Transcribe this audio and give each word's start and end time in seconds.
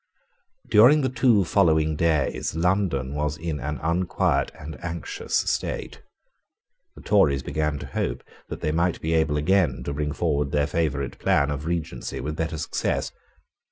During 0.67 1.01
the 1.01 1.09
two 1.09 1.45
following 1.45 1.95
days 1.95 2.55
London 2.55 3.13
was 3.13 3.37
in 3.37 3.59
an 3.59 3.77
unquiet 3.83 4.51
and 4.57 4.83
anxious 4.83 5.35
state. 5.35 6.01
The 6.95 7.03
Tories 7.03 7.43
began 7.43 7.77
to 7.77 7.85
hope 7.85 8.23
that 8.49 8.61
they 8.61 8.71
might 8.71 8.99
be 8.99 9.13
able 9.13 9.37
again 9.37 9.83
to 9.83 9.93
bring 9.93 10.11
forward 10.11 10.51
their 10.51 10.65
favourite 10.65 11.19
plan 11.19 11.51
of 11.51 11.67
Regency 11.67 12.19
with 12.19 12.35
better 12.37 12.57
success. 12.57 13.11